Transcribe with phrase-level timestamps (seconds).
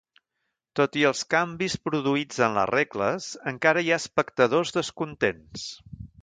[0.77, 5.69] Tot i els canvis produïts en les regles, encara hi ha espectadors descontents.